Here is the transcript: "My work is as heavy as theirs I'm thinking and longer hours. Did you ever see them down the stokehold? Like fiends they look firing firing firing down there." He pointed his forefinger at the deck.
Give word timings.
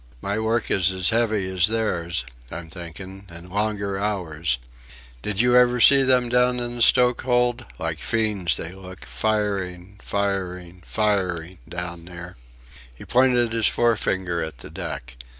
"My 0.19 0.39
work 0.39 0.71
is 0.71 0.91
as 0.93 1.09
heavy 1.09 1.45
as 1.53 1.67
theirs 1.67 2.25
I'm 2.49 2.71
thinking 2.71 3.27
and 3.29 3.49
longer 3.51 3.99
hours. 3.99 4.57
Did 5.21 5.41
you 5.41 5.55
ever 5.55 5.79
see 5.79 6.01
them 6.01 6.27
down 6.27 6.57
the 6.57 6.81
stokehold? 6.81 7.67
Like 7.77 7.99
fiends 7.99 8.57
they 8.57 8.71
look 8.71 9.05
firing 9.05 9.99
firing 10.01 10.81
firing 10.87 11.59
down 11.69 12.05
there." 12.05 12.35
He 12.95 13.05
pointed 13.05 13.53
his 13.53 13.67
forefinger 13.67 14.41
at 14.41 14.57
the 14.57 14.71
deck. 14.71 15.17